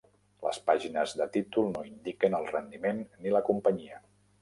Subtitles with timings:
[0.45, 4.05] Les pàgines de títol no indiquen el rendiment ni la companyia.